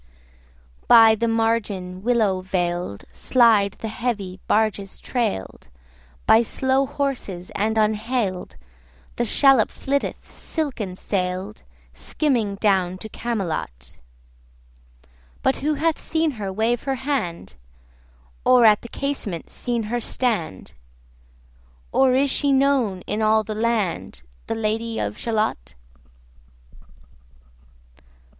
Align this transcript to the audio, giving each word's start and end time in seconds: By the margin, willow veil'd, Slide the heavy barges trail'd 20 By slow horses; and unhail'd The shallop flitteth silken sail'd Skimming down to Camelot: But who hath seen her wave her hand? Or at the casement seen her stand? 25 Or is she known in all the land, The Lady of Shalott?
By 0.87 1.13
the 1.13 1.27
margin, 1.27 2.01
willow 2.01 2.41
veil'd, 2.41 3.05
Slide 3.11 3.73
the 3.73 3.87
heavy 3.87 4.39
barges 4.47 4.97
trail'd 4.97 5.67
20 5.69 5.71
By 6.25 6.41
slow 6.41 6.87
horses; 6.87 7.51
and 7.51 7.77
unhail'd 7.77 8.57
The 9.17 9.25
shallop 9.25 9.69
flitteth 9.69 10.31
silken 10.31 10.95
sail'd 10.95 11.61
Skimming 11.93 12.55
down 12.55 12.97
to 12.97 13.09
Camelot: 13.09 13.97
But 15.43 15.57
who 15.57 15.75
hath 15.75 16.01
seen 16.01 16.31
her 16.31 16.51
wave 16.51 16.81
her 16.85 16.95
hand? 17.05 17.55
Or 18.43 18.65
at 18.65 18.81
the 18.81 18.89
casement 18.89 19.51
seen 19.51 19.83
her 19.83 19.99
stand? 19.99 20.73
25 21.91 21.91
Or 21.91 22.15
is 22.15 22.31
she 22.31 22.51
known 22.51 23.01
in 23.01 23.21
all 23.21 23.43
the 23.43 23.53
land, 23.53 24.23
The 24.47 24.55
Lady 24.55 24.97
of 24.97 25.15
Shalott? 25.19 25.75